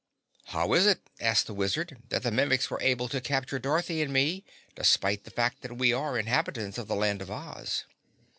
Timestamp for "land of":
6.95-7.29